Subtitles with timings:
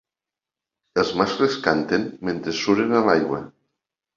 [1.01, 3.43] Els mascles canten mentre suren a l'aigua.